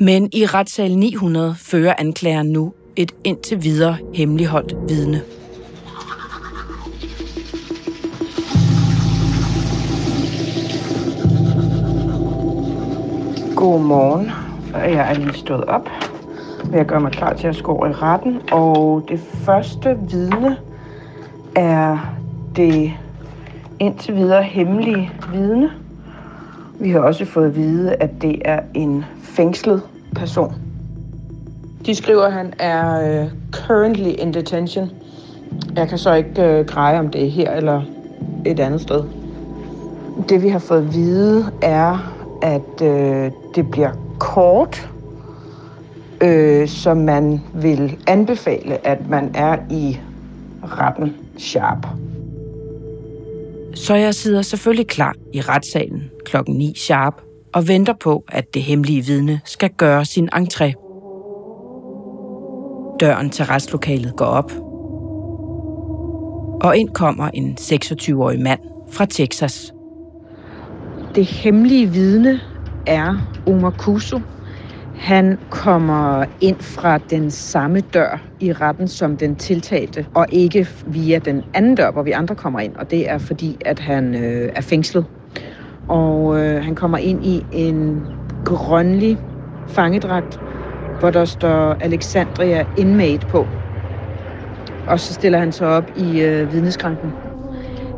Men 0.00 0.28
i 0.32 0.46
retssal 0.46 0.98
900 0.98 1.54
fører 1.58 1.94
anklageren 1.98 2.48
nu 2.48 2.72
et 2.96 3.12
indtil 3.24 3.64
videre 3.64 3.96
hemmeligholdt 4.14 4.74
vidne. 4.88 5.22
Godmorgen. 13.56 14.30
Jeg 14.72 15.10
er 15.10 15.14
lige 15.14 15.34
stået 15.34 15.64
op 15.64 15.88
vil 16.70 16.76
jeg 16.76 16.86
gøre 16.86 17.00
mig 17.00 17.12
klar 17.12 17.32
til 17.32 17.46
at 17.46 17.60
gå 17.62 17.72
over 17.72 17.86
i 17.86 17.92
retten. 17.92 18.40
Og 18.52 19.04
det 19.08 19.20
første 19.20 19.98
vidne 20.10 20.56
er 21.56 22.14
det 22.56 22.92
indtil 23.78 24.16
videre 24.16 24.42
hemmelige 24.42 25.12
vidne. 25.32 25.70
Vi 26.80 26.90
har 26.90 27.00
også 27.00 27.24
fået 27.24 27.46
at 27.46 27.56
vide, 27.56 27.94
at 27.94 28.10
det 28.22 28.42
er 28.44 28.60
en 28.74 29.04
fængslet 29.22 29.82
person. 30.16 30.54
De 31.86 31.94
skriver, 31.94 32.22
at 32.22 32.32
han 32.32 32.52
er 32.58 33.22
uh, 33.22 33.30
currently 33.52 34.10
in 34.18 34.34
detention. 34.34 34.90
Jeg 35.76 35.88
kan 35.88 35.98
så 35.98 36.14
ikke 36.14 36.60
uh, 36.60 36.66
greje, 36.66 36.98
om 36.98 37.08
det 37.08 37.24
er 37.26 37.30
her 37.30 37.50
eller 37.50 37.82
et 38.46 38.60
andet 38.60 38.80
sted. 38.80 39.04
Det 40.28 40.42
vi 40.42 40.48
har 40.48 40.58
fået 40.58 40.78
at 40.78 40.94
vide 40.94 41.44
er, 41.62 42.14
at 42.42 42.82
uh, 42.82 43.32
det 43.54 43.70
bliver 43.70 43.90
kort, 44.18 44.90
uh, 46.24 46.68
så 46.68 46.94
man 46.94 47.40
vil 47.54 47.96
anbefale, 48.06 48.86
at 48.86 49.08
man 49.08 49.30
er 49.34 49.58
i 49.70 49.98
retten 50.62 51.16
sharp. 51.38 51.86
Så 53.74 53.94
jeg 53.94 54.14
sidder 54.14 54.42
selvfølgelig 54.42 54.86
klar 54.86 55.14
i 55.32 55.40
retssalen 55.40 56.10
klokken 56.24 56.54
9 56.54 56.74
sharp 56.76 57.22
og 57.54 57.68
venter 57.68 57.94
på, 58.00 58.24
at 58.28 58.54
det 58.54 58.62
hemmelige 58.62 59.04
vidne 59.04 59.40
skal 59.44 59.70
gøre 59.70 60.04
sin 60.04 60.28
entré. 60.34 60.72
Døren 63.00 63.30
til 63.30 63.44
retslokalet 63.44 64.16
går 64.16 64.24
op, 64.24 64.52
og 66.62 66.76
ind 66.76 66.88
kommer 66.88 67.30
en 67.34 67.56
26-årig 67.60 68.40
mand 68.40 68.60
fra 68.92 69.04
Texas. 69.04 69.72
Det 71.14 71.24
hemmelige 71.24 71.90
vidne 71.90 72.40
er 72.86 73.16
Omar 73.46 73.74
Kuso, 73.78 74.20
han 75.00 75.38
kommer 75.50 76.24
ind 76.40 76.60
fra 76.60 76.98
den 76.98 77.30
samme 77.30 77.80
dør 77.80 78.30
i 78.40 78.52
retten 78.52 78.88
som 78.88 79.16
den 79.16 79.36
tiltalte, 79.36 80.06
og 80.14 80.26
ikke 80.32 80.68
via 80.86 81.18
den 81.18 81.44
anden 81.54 81.74
dør, 81.74 81.90
hvor 81.92 82.02
vi 82.02 82.10
andre 82.10 82.36
kommer 82.36 82.60
ind. 82.60 82.76
Og 82.76 82.90
det 82.90 83.10
er 83.10 83.18
fordi, 83.18 83.58
at 83.64 83.78
han 83.78 84.14
øh, 84.14 84.52
er 84.56 84.60
fængslet. 84.60 85.06
Og 85.88 86.40
øh, 86.40 86.64
han 86.64 86.74
kommer 86.74 86.98
ind 86.98 87.24
i 87.24 87.46
en 87.50 88.08
grønlig 88.44 89.18
fangedragt, 89.66 90.40
hvor 90.98 91.10
der 91.10 91.24
står 91.24 91.76
Alexandria 91.80 92.64
Inmate 92.76 93.26
på. 93.26 93.50
Og 94.86 95.00
så 95.00 95.14
stiller 95.14 95.38
han 95.38 95.52
sig 95.52 95.66
op 95.68 95.90
i 95.96 96.20
øh, 96.22 96.52
vidneskranken. 96.52 97.14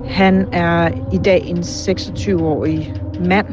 Han 0.05 0.49
er 0.53 0.91
i 1.13 1.19
dag 1.19 1.43
en 1.47 1.59
26-årig 1.59 2.95
mand, 3.15 3.47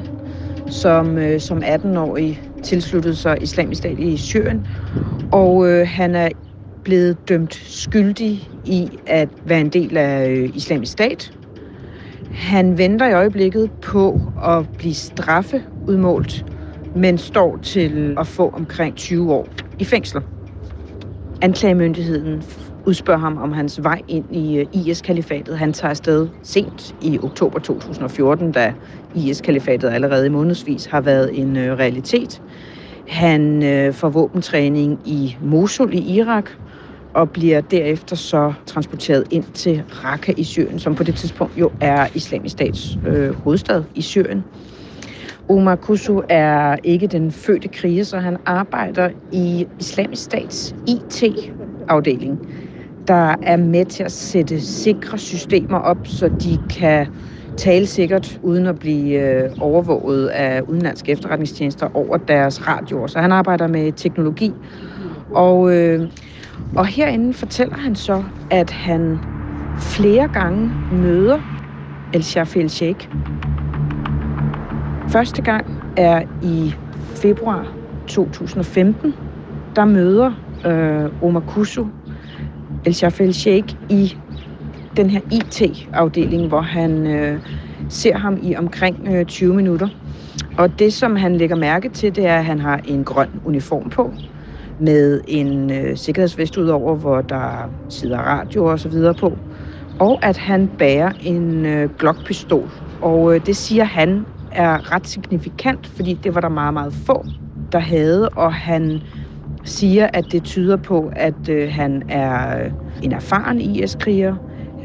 som 0.67 1.17
øh, 1.17 1.39
som 1.39 1.63
18-årig 1.63 2.48
tilsluttet 2.63 3.17
sig 3.17 3.37
islamisk 3.41 3.77
stat 3.79 3.99
i 3.99 4.17
Syrien. 4.17 4.67
Og 5.31 5.69
øh, 5.69 5.87
han 5.87 6.15
er 6.15 6.29
blevet 6.83 7.29
dømt 7.29 7.55
skyldig 7.55 8.49
i 8.65 8.89
at 9.07 9.29
være 9.45 9.61
en 9.61 9.69
del 9.69 9.97
af 9.97 10.29
øh, 10.29 10.49
islamisk 10.55 10.91
stat. 10.91 11.31
Han 12.31 12.77
venter 12.77 13.07
i 13.09 13.13
øjeblikket 13.13 13.71
på 13.81 14.21
at 14.43 14.69
blive 14.77 14.93
straffeudmålt, 14.93 16.45
men 16.95 17.17
står 17.17 17.57
til 17.57 18.15
at 18.19 18.27
få 18.27 18.49
omkring 18.49 18.95
20 18.95 19.33
år 19.33 19.47
i 19.79 19.85
fængsel. 19.85 20.21
Anklagemyndigheden 21.41 22.43
udspørger 22.89 23.19
ham 23.19 23.37
om 23.37 23.51
hans 23.51 23.83
vej 23.83 24.01
ind 24.07 24.35
i 24.35 24.57
øh, 24.57 24.65
IS-kalifatet. 24.73 25.57
Han 25.57 25.73
tager 25.73 25.89
afsted 25.89 26.29
sent 26.43 26.91
i 27.01 27.19
oktober 27.23 27.59
2014, 27.59 28.51
da 28.51 28.73
IS-kalifatet 29.13 29.89
allerede 29.89 30.25
i 30.25 30.29
månedsvis 30.29 30.85
har 30.85 31.01
været 31.01 31.39
en 31.39 31.57
øh, 31.57 31.77
realitet. 31.77 32.41
Han 33.07 33.63
øh, 33.63 33.93
får 33.93 34.09
våbentræning 34.09 35.01
i 35.07 35.35
Mosul 35.41 35.93
i 35.93 35.99
Irak, 35.99 36.49
og 37.13 37.31
bliver 37.31 37.61
derefter 37.61 38.15
så 38.15 38.53
transporteret 38.65 39.23
ind 39.31 39.45
til 39.53 39.83
Raqqa 39.89 40.33
i 40.37 40.43
Syrien, 40.43 40.79
som 40.79 40.95
på 40.95 41.03
det 41.03 41.15
tidspunkt 41.15 41.57
jo 41.57 41.71
er 41.81 42.07
islamisk 42.13 42.53
stats 42.53 42.97
øh, 43.05 43.33
hovedstad 43.43 43.83
i 43.95 44.01
Syrien. 44.01 44.45
Omar 45.49 45.75
Kusu 45.75 46.21
er 46.29 46.77
ikke 46.83 47.07
den 47.07 47.31
fødte 47.31 47.69
kriger, 47.69 48.03
så 48.03 48.17
han 48.19 48.37
arbejder 48.45 49.11
i 49.31 49.65
islamisk 49.79 50.23
stats 50.23 50.73
IT-afdeling 50.87 52.41
der 53.09 53.35
er 53.41 53.57
med 53.57 53.85
til 53.85 54.03
at 54.03 54.11
sætte 54.11 54.61
sikre 54.61 55.17
systemer 55.17 55.77
op, 55.77 56.07
så 56.07 56.29
de 56.43 56.59
kan 56.69 57.07
tale 57.57 57.87
sikkert 57.87 58.39
uden 58.43 58.65
at 58.67 58.79
blive 58.79 59.19
øh, 59.19 59.49
overvåget 59.59 60.27
af 60.27 60.61
udenlandske 60.61 61.11
efterretningstjenester 61.11 61.89
over 61.93 62.17
deres 62.17 62.67
radioer. 62.67 63.07
Så 63.07 63.19
han 63.19 63.31
arbejder 63.31 63.67
med 63.67 63.93
teknologi. 63.93 64.53
Og, 65.33 65.75
øh, 65.75 66.09
og 66.75 66.87
herinde 66.87 67.33
fortæller 67.33 67.77
han 67.77 67.95
så, 67.95 68.23
at 68.51 68.71
han 68.71 69.19
flere 69.77 70.27
gange 70.27 70.71
møder 70.91 71.39
El 72.13 72.23
Shafi 72.23 72.59
El 72.59 72.69
Sheikh. 72.69 73.09
Første 75.07 75.41
gang 75.41 75.65
er 75.97 76.23
i 76.41 76.73
februar 77.15 77.67
2015. 78.07 79.15
Der 79.75 79.85
møder 79.85 80.33
øh, 80.65 81.09
Omar 81.21 81.39
Kusu 81.39 81.85
El 82.85 82.93
Shafel 82.95 83.33
Sheikh 83.33 83.73
i 83.89 84.13
den 84.97 85.09
her 85.09 85.21
IT-afdeling, 85.31 86.47
hvor 86.47 86.61
han 86.61 87.07
øh, 87.07 87.41
ser 87.89 88.17
ham 88.17 88.37
i 88.41 88.55
omkring 88.55 89.07
øh, 89.07 89.25
20 89.25 89.55
minutter. 89.55 89.89
Og 90.57 90.79
det, 90.79 90.93
som 90.93 91.15
han 91.15 91.35
lægger 91.35 91.55
mærke 91.55 91.89
til, 91.89 92.15
det 92.15 92.25
er, 92.25 92.37
at 92.37 92.45
han 92.45 92.59
har 92.59 92.81
en 92.85 93.05
grøn 93.05 93.29
uniform 93.43 93.89
på, 93.89 94.15
med 94.79 95.21
en 95.27 95.71
øh, 95.71 95.97
sikkerhedsvest 95.97 96.57
ud 96.57 96.67
over, 96.67 96.95
hvor 96.95 97.21
der 97.21 97.69
sidder 97.89 98.17
radio 98.19 98.65
og 98.65 98.79
så 98.79 98.89
videre 98.89 99.15
på. 99.15 99.39
Og 99.99 100.19
at 100.25 100.37
han 100.37 100.69
bærer 100.69 101.13
en 101.19 101.65
øh, 101.65 101.89
Glock-pistol. 101.99 102.71
Og 103.01 103.35
øh, 103.35 103.41
det 103.45 103.57
siger 103.57 103.83
han 103.83 104.27
er 104.51 104.91
ret 104.95 105.07
signifikant, 105.07 105.87
fordi 105.87 106.13
det 106.13 106.35
var 106.35 106.41
der 106.41 106.49
meget, 106.49 106.73
meget 106.73 106.93
få, 106.93 107.25
der 107.71 107.79
havde. 107.79 108.29
Og 108.29 108.53
han 108.53 109.03
siger, 109.63 110.09
at 110.13 110.31
det 110.31 110.43
tyder 110.43 110.77
på, 110.77 111.11
at 111.15 111.49
øh, 111.49 111.71
han 111.71 112.03
er 112.09 112.63
øh, 112.65 112.71
en 113.03 113.11
erfaren 113.11 113.61
IS-kriger. 113.61 114.35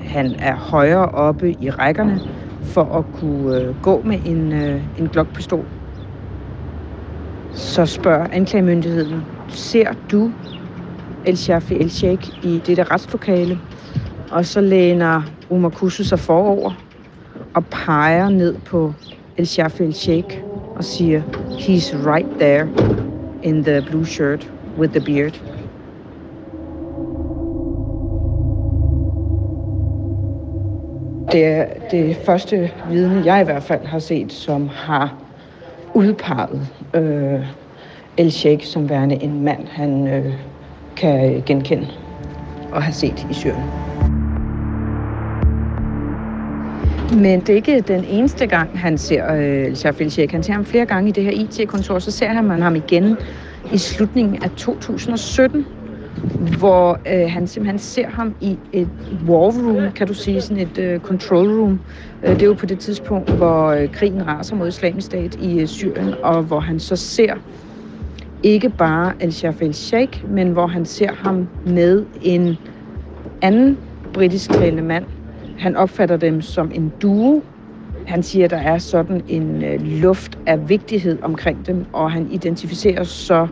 Han 0.07 0.35
er 0.39 0.57
højere 0.57 1.09
oppe 1.09 1.51
i 1.61 1.71
rækkerne 1.71 2.21
for 2.63 2.85
at 2.85 3.05
kunne 3.13 3.61
øh, 3.61 3.83
gå 3.83 4.03
med 4.03 4.19
en, 4.27 4.53
øh, 4.53 4.83
en 4.99 5.09
glokpistol. 5.09 5.65
Så 7.53 7.87
spørger 7.87 8.27
anklagemyndigheden, 8.33 9.23
ser 9.49 9.93
du 10.11 10.33
El 11.25 11.37
Shafi 11.37 11.75
El 11.75 11.91
Sheikh 11.91 12.29
i 12.45 12.63
dette 12.67 12.83
retslokale? 12.83 13.59
Og 14.31 14.47
så 14.47 14.61
læner 14.61 15.23
Omar 15.51 15.69
Kusu 15.69 16.05
sig 16.05 16.19
forover 16.19 16.73
og 17.55 17.67
peger 17.67 18.29
ned 18.29 18.55
på 18.59 18.95
El 19.37 19.47
Shafi 19.47 19.83
El 19.83 19.95
Sheikh 19.95 20.39
og 20.77 20.85
siger, 20.85 21.23
he's 21.59 22.07
right 22.07 22.29
there 22.39 22.69
in 23.43 23.65
the 23.65 23.83
blue 23.91 24.07
shirt 24.07 24.54
with 24.79 24.93
the 24.93 25.01
beard. 25.01 25.41
Det 31.33 31.45
er 31.45 31.67
det 31.91 32.17
første 32.17 32.71
vidne, 32.91 33.23
jeg 33.25 33.41
i 33.41 33.45
hvert 33.45 33.63
fald 33.63 33.87
har 33.87 33.99
set, 33.99 34.33
som 34.33 34.69
har 34.69 35.15
udpeget 35.95 36.69
øh, 36.95 37.41
El 38.17 38.33
Sheikh 38.33 38.67
som 38.67 38.89
værende 38.89 39.23
en 39.23 39.45
mand, 39.45 39.69
han 39.69 40.09
øh, 40.09 40.33
kan 40.97 41.43
genkende 41.47 41.87
og 42.73 42.83
have 42.83 42.95
set 42.95 43.27
i 43.31 43.35
Syrien. 43.35 43.65
Men 47.23 47.41
det 47.41 47.49
er 47.49 47.55
ikke 47.55 47.81
den 47.81 48.05
eneste 48.05 48.47
gang, 48.47 48.79
han 48.79 48.99
ser 48.99 49.35
øh, 49.35 49.67
El 49.99 50.11
Sheikh. 50.11 50.33
Han 50.33 50.43
ser 50.43 50.53
ham 50.53 50.65
flere 50.65 50.87
gange 50.87 51.09
i 51.09 51.13
det 51.13 51.25
her 51.25 51.31
IT-kontor, 51.33 51.99
så 51.99 52.11
ser 52.11 52.29
han 52.29 52.63
ham 52.63 52.77
igen 52.77 53.17
i 53.73 53.79
slutningen 53.79 54.43
af 54.43 54.51
2017, 54.51 55.67
hvor 56.59 56.99
øh, 57.13 57.31
han 57.31 57.47
simpelthen 57.47 57.79
ser 57.79 58.09
ham 58.09 58.35
i 58.41 58.59
et 58.73 58.89
war 59.29 59.37
room, 59.37 59.93
kan 59.93 60.07
du 60.07 60.15
sige, 60.15 60.41
sådan 60.41 60.63
et 60.63 60.79
øh, 60.79 61.01
control 61.01 61.61
room. 61.61 61.81
Øh, 62.23 62.31
det 62.35 62.43
er 62.43 62.47
jo 62.47 62.55
på 62.55 62.67
det 62.67 62.79
tidspunkt, 62.79 63.31
hvor 63.31 63.67
øh, 63.67 63.93
krigen 63.93 64.27
raser 64.27 64.57
mod 64.57 64.69
islamisk 64.69 65.07
stat 65.07 65.35
i 65.35 65.61
øh, 65.61 65.67
Syrien, 65.67 66.15
og 66.23 66.43
hvor 66.43 66.61
han 66.61 66.81
så 66.81 66.97
ser 66.97 67.35
ikke 68.43 68.71
bare 68.71 69.13
al-Shaf 69.21 69.63
al-Sheikh, 69.63 70.31
men 70.31 70.49
hvor 70.49 70.67
han 70.67 70.85
ser 70.85 71.13
ham 71.13 71.49
med 71.67 72.05
en 72.23 72.59
anden 73.43 73.79
britisk 74.13 74.51
talende 74.51 74.83
mand. 74.83 75.05
Han 75.59 75.77
opfatter 75.77 76.17
dem 76.17 76.41
som 76.43 76.71
en 76.75 76.93
duo, 77.03 77.43
han 78.07 78.23
siger, 78.23 78.45
at 78.45 78.51
der 78.51 78.57
er 78.57 78.79
sådan 78.79 79.23
en 79.29 79.65
øh, 79.65 79.81
luft 79.83 80.39
af 80.47 80.69
vigtighed 80.69 81.19
omkring 81.23 81.67
dem, 81.67 81.85
og 81.93 82.13
han 82.13 82.29
identificerer 82.31 83.05
så 83.05 83.47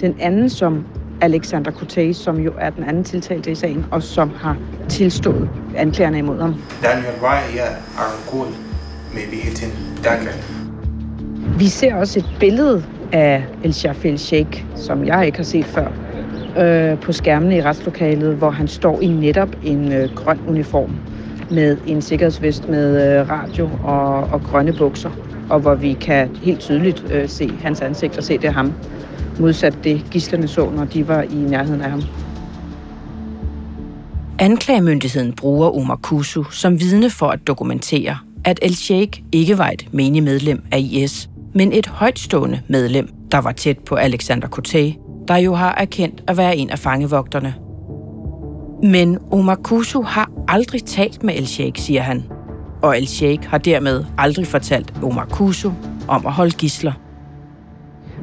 den 0.00 0.16
anden 0.20 0.50
som 0.50 0.84
Alexander 1.20 1.70
Cortez, 1.70 2.16
som 2.16 2.40
jo 2.40 2.52
er 2.58 2.70
den 2.70 2.84
anden 2.84 3.04
tiltalte 3.04 3.50
i 3.50 3.54
sagen, 3.54 3.86
og 3.90 4.02
som 4.02 4.30
har 4.36 4.56
tilstået 4.88 5.48
anklagerne 5.76 6.18
imod 6.18 6.40
ham. 6.40 6.54
Daniel 6.82 7.06
Aaron 7.24 8.24
Cole, 8.26 8.50
maybe 9.14 9.36
hitting 9.36 9.72
Daniel. 10.04 10.34
Vi 11.58 11.66
ser 11.66 11.94
også 11.94 12.18
et 12.18 12.36
billede 12.40 12.84
af 13.12 13.44
El 13.64 13.74
Shafel 13.74 14.18
Sheikh, 14.18 14.64
som 14.76 15.04
jeg 15.04 15.26
ikke 15.26 15.38
har 15.38 15.44
set 15.44 15.64
før, 15.64 15.88
øh, 16.58 17.00
på 17.00 17.12
skærmene 17.12 17.56
i 17.56 17.62
retslokalet, 17.62 18.36
hvor 18.36 18.50
han 18.50 18.68
står 18.68 19.00
i 19.00 19.06
netop 19.06 19.48
en 19.62 19.92
øh, 19.92 20.14
grøn 20.14 20.38
uniform 20.48 20.90
med 21.50 21.76
en 21.86 22.02
sikkerhedsvest 22.02 22.68
med 22.68 23.18
øh, 23.20 23.30
radio 23.30 23.70
og, 23.84 24.18
og 24.18 24.42
grønne 24.42 24.72
bukser, 24.72 25.10
og 25.50 25.60
hvor 25.60 25.74
vi 25.74 25.92
kan 25.92 26.36
helt 26.42 26.60
tydeligt 26.60 27.04
øh, 27.10 27.28
se 27.28 27.50
hans 27.62 27.80
ansigt 27.80 28.18
og 28.18 28.24
se 28.24 28.38
det 28.38 28.44
er 28.44 28.52
ham, 28.52 28.72
modsat 29.40 29.78
det 29.84 30.04
gislerne 30.10 30.48
så, 30.48 30.70
når 30.70 30.84
de 30.84 31.08
var 31.08 31.22
i 31.22 31.34
nærheden 31.34 31.80
af 31.80 31.90
ham. 31.90 32.02
Anklagemyndigheden 34.38 35.32
bruger 35.32 35.76
Omar 35.76 35.96
Kusu 35.96 36.44
som 36.50 36.80
vidne 36.80 37.10
for 37.10 37.26
at 37.26 37.46
dokumentere, 37.46 38.18
at 38.44 38.58
El 38.62 38.76
Sheikh 38.76 39.20
ikke 39.32 39.58
var 39.58 39.68
et 39.68 39.88
menig 39.92 40.22
medlem 40.22 40.64
af 40.72 40.78
IS, 40.78 41.28
men 41.54 41.72
et 41.72 41.86
højtstående 41.86 42.60
medlem, 42.68 43.08
der 43.32 43.38
var 43.38 43.52
tæt 43.52 43.78
på 43.78 43.94
Alexander 43.94 44.48
Kotay, 44.48 44.92
der 45.28 45.36
jo 45.36 45.54
har 45.54 45.74
erkendt 45.74 46.24
at 46.28 46.36
være 46.36 46.56
en 46.56 46.70
af 46.70 46.78
fangevogterne. 46.78 47.54
Men 48.84 49.18
Omar 49.30 49.54
Kusu 49.54 50.02
har 50.02 50.30
aldrig 50.48 50.84
talt 50.84 51.22
med 51.22 51.34
El 51.34 51.46
Sheikh, 51.46 51.80
siger 51.80 52.00
han. 52.00 52.24
Og 52.82 52.98
El 52.98 53.06
Sheikh 53.06 53.48
har 53.48 53.58
dermed 53.58 54.04
aldrig 54.18 54.46
fortalt 54.46 54.94
Omar 55.02 55.24
Kusu 55.24 55.70
om 56.08 56.26
at 56.26 56.32
holde 56.32 56.50
gisler. 56.50 56.92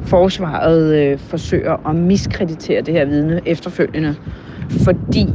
Forsvaret 0.01 0.95
øh, 0.95 1.19
forsøger 1.19 1.89
at 1.89 1.95
miskreditere 1.95 2.81
det 2.81 2.93
her 2.93 3.05
vidne 3.05 3.41
efterfølgende, 3.45 4.15
fordi 4.69 5.27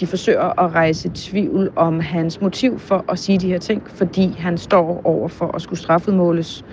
de 0.00 0.06
forsøger 0.06 0.60
at 0.60 0.74
rejse 0.74 1.10
tvivl 1.14 1.72
om 1.76 2.00
hans 2.00 2.40
motiv 2.40 2.78
for 2.78 3.04
at 3.08 3.18
sige 3.18 3.38
de 3.38 3.48
her 3.48 3.58
ting, 3.58 3.82
fordi 3.86 4.34
han 4.38 4.58
står 4.58 5.00
over 5.04 5.28
for 5.28 5.54
at 5.54 5.62
skulle 5.62 5.80
straffudmåles. 5.80 6.64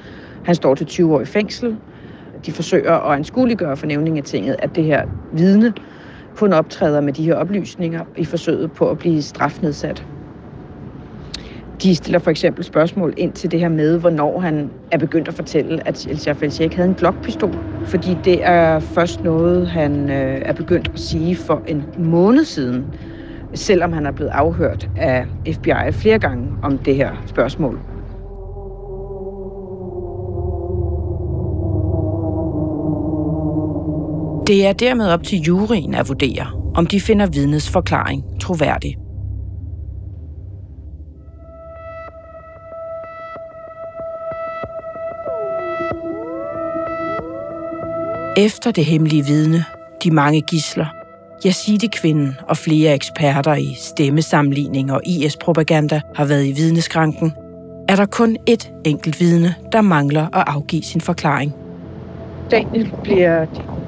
Han 0.46 0.56
står 0.56 0.76
til 0.76 0.86
20 0.86 1.16
år 1.16 1.22
i 1.22 1.26
fængsel. 1.26 1.78
De 2.46 2.52
forsøger 2.52 2.94
at 2.94 3.18
anskueliggøre 3.18 3.78
fornævning 3.78 4.18
af 4.18 4.24
tinget, 4.24 4.56
at 4.60 4.76
det 4.76 4.84
her 4.84 5.08
vidne 5.34 5.74
kun 6.36 6.54
optræder 6.54 7.02
med 7.02 7.14
de 7.14 7.24
her 7.24 7.36
oplysninger 7.36 8.06
i 8.18 8.26
forsøget 8.26 8.74
på 8.74 8.90
at 8.92 8.98
blive 8.98 9.22
strafnedsat. 9.22 10.06
De 11.84 11.96
stiller 11.96 12.20
for 12.20 12.32
eksempel 12.32 12.64
spørgsmål 12.64 13.14
ind 13.18 13.34
til 13.34 13.52
det 13.52 13.60
her 13.60 13.70
med, 13.70 14.00
hvornår 14.00 14.40
han 14.40 14.74
er 14.92 14.98
begyndt 14.98 15.28
at 15.28 15.34
fortælle, 15.34 15.88
at 15.88 16.08
El 16.08 16.20
Shafel 16.20 16.52
Sheikh 16.52 16.76
havde 16.76 16.90
en 16.90 16.96
Glock-pistol. 16.96 17.54
Fordi 17.84 18.16
det 18.16 18.40
er 18.44 18.80
først 18.80 19.24
noget, 19.24 19.68
han 19.70 20.10
øh, 20.10 20.42
er 20.46 20.54
begyndt 20.54 20.90
at 20.94 21.00
sige 21.00 21.36
for 21.36 21.64
en 21.68 21.86
måned 21.98 22.46
siden, 22.46 22.88
selvom 23.56 23.94
han 23.94 24.06
er 24.06 24.12
blevet 24.12 24.32
afhørt 24.32 24.90
af 24.96 25.26
FBI 25.54 25.92
flere 25.92 26.20
gange 26.20 26.58
om 26.62 26.80
det 26.80 26.96
her 26.96 27.24
spørgsmål. 27.26 27.82
Det 34.50 34.66
er 34.66 34.74
dermed 34.74 35.08
op 35.10 35.24
til 35.24 35.40
juryen 35.40 35.94
at 35.94 36.08
vurdere, 36.08 36.48
om 36.76 36.88
de 36.88 37.02
finder 37.02 37.28
vidnets 37.28 37.70
forklaring 37.70 38.24
troværdig. 38.42 38.98
Efter 48.38 48.72
det 48.72 48.86
hemmelige 48.86 49.26
vidne, 49.26 49.66
de 50.04 50.12
mange 50.12 50.42
gisler, 50.42 50.86
Yazidi-kvinden 51.46 52.36
og 52.48 52.58
flere 52.58 52.94
eksperter 52.94 53.56
i 53.56 53.74
stemmesammenligning 53.78 54.92
og 54.92 55.02
IS-propaganda 55.06 56.02
har 56.16 56.26
været 56.26 56.46
i 56.46 56.52
vidneskranken, 56.52 57.34
er 57.88 57.96
der 57.96 58.06
kun 58.06 58.38
et 58.48 58.72
enkelt 58.86 59.20
vidne, 59.20 59.56
der 59.72 59.82
mangler 59.82 60.26
at 60.26 60.44
afgive 60.48 60.84
sin 60.84 61.02
forklaring. 61.02 61.54
Daniel 62.52 62.92
bliver 63.04 63.46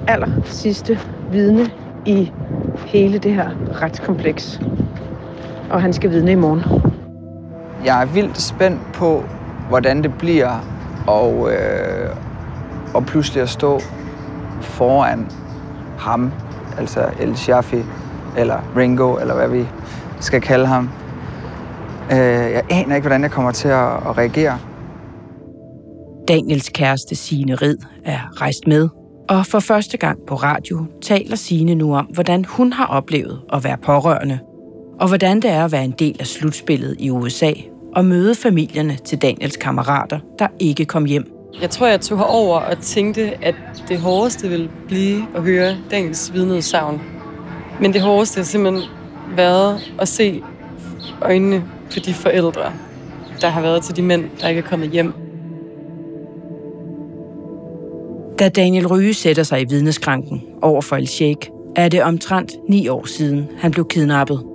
aller 0.08 0.28
sidste 0.46 1.00
vidne 1.32 1.70
i 2.06 2.32
hele 2.86 3.18
det 3.18 3.34
her 3.34 3.50
retskompleks. 3.82 4.62
Og 5.70 5.82
han 5.82 5.94
skal 5.94 6.10
vidne 6.10 6.32
i 6.32 6.36
morgen. 6.36 6.62
Jeg 7.86 8.02
er 8.02 8.06
vildt 8.06 8.42
spændt 8.42 8.82
på, 8.94 9.24
hvordan 9.70 10.04
det 10.04 10.14
bliver 10.18 10.66
og, 11.08 11.52
øh, 11.52 12.16
og 12.94 13.06
pludselig 13.06 13.44
at 13.44 13.50
stå 13.50 13.80
foran 14.62 15.28
ham, 16.00 16.32
altså 16.78 17.06
El 17.20 17.38
Shafi, 17.38 17.84
eller 18.38 18.58
Ringo, 18.78 19.16
eller 19.18 19.36
hvad 19.36 19.50
vi 19.50 19.66
skal 20.20 20.42
kalde 20.42 20.66
ham. 20.66 20.90
Øh, 22.12 22.18
jeg 22.18 22.64
aner 22.70 22.96
ikke, 22.96 23.08
hvordan 23.08 23.22
jeg 23.22 23.32
kommer 23.32 23.52
til 23.52 23.68
at, 23.68 23.94
at 23.94 24.18
reagere. 24.18 24.58
Daniels 26.28 26.70
kæreste 26.70 27.16
Signe 27.16 27.56
Rid 27.56 27.78
er 28.06 28.42
rejst 28.42 28.68
med, 28.68 28.90
og 29.30 29.46
for 29.46 29.60
første 29.60 29.98
gang 29.98 30.20
på 30.28 30.36
radio 30.36 30.86
taler 31.02 31.36
Signe 31.36 31.76
nu 31.76 31.96
om, 31.96 32.06
hvordan 32.06 32.46
hun 32.46 32.74
har 32.74 32.86
oplevet 32.86 33.42
at 33.54 33.64
være 33.64 33.78
pårørende, 33.78 34.40
og 35.00 35.08
hvordan 35.08 35.42
det 35.42 35.50
er 35.50 35.66
at 35.66 35.72
være 35.72 35.84
en 35.84 35.96
del 36.00 36.16
af 36.20 36.28
slutspillet 36.28 36.96
i 37.00 37.10
USA 37.10 37.52
og 37.96 38.06
møde 38.06 38.36
familierne 38.36 38.98
til 39.06 39.18
Daniels 39.18 39.58
kammerater, 39.58 40.20
der 40.40 40.48
ikke 40.60 40.86
kom 40.86 41.06
hjem. 41.06 41.42
Jeg 41.62 41.70
tror, 41.70 41.88
jeg 41.88 42.02
tog 42.02 42.26
over 42.26 42.60
og 42.60 42.78
tænkte, 42.78 43.46
at 43.46 43.56
det 43.88 44.00
hårdeste 44.00 44.50
ville 44.50 44.70
blive 44.88 45.26
at 45.36 45.44
høre 45.44 45.78
Daniels 45.92 46.34
vidneudsagn. 46.34 47.02
Men 47.82 47.94
det 47.94 48.02
hårdeste 48.02 48.38
har 48.38 48.44
simpelthen 48.46 48.90
været 49.36 49.92
at 50.00 50.08
se 50.08 50.44
øjnene 51.22 51.64
på 51.94 52.00
de 52.00 52.14
forældre, 52.14 52.72
der 53.42 53.48
har 53.48 53.62
været 53.62 53.84
til 53.84 53.96
de 53.96 54.02
mænd, 54.02 54.26
der 54.42 54.48
ikke 54.48 54.60
er 54.60 54.68
kommet 54.68 54.90
hjem. 54.90 55.14
Da 58.42 58.50
Daniel 58.50 58.88
Ryge 58.88 59.14
sætter 59.14 59.44
sig 59.44 59.62
i 59.62 59.66
vidneskranken 59.70 60.44
over 60.62 60.82
for 60.82 60.96
El 60.96 61.08
Sheikh, 61.08 61.50
er 61.76 61.90
det 61.90 62.04
omtrent 62.04 62.56
ni 62.70 62.88
år 62.88 63.06
siden, 63.06 63.48
han 63.58 63.72
blev 63.72 63.88
kidnappet. 63.88 64.46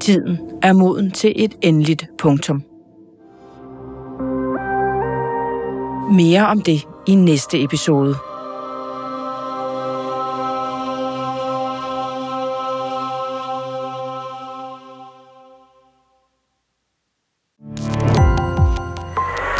Tiden 0.00 0.38
er 0.62 0.72
moden 0.72 1.10
til 1.10 1.32
et 1.36 1.54
endeligt 1.60 2.06
punktum. 2.18 2.62
Mere 6.12 6.46
om 6.46 6.60
det 6.60 6.86
i 7.08 7.14
næste 7.14 7.62
episode. 7.62 8.14